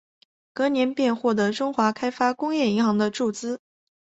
[0.53, 3.61] 隔年便获得中华开发工业银行的注资。